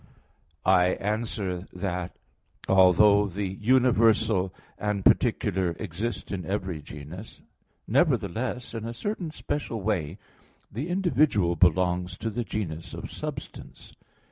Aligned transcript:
I 0.65 0.93
answer 0.95 1.67
that, 1.73 2.15
Although 2.67 3.27
the 3.27 3.45
universal 3.49 4.51
and 4.79 5.05
particular 5.05 5.75
exist 5.79 6.31
in 6.31 6.43
every 6.43 6.81
genus, 6.81 7.39
nevertheless, 7.87 8.73
in 8.73 8.85
a 8.87 8.95
certain 8.95 9.29
special 9.29 9.79
way, 9.79 10.17
the 10.71 10.89
individual 10.89 11.55
belongs 11.55 12.17
to 12.17 12.31
the 12.31 12.43
genus 12.43 12.95
of 12.95 13.11
substance. 13.11 13.93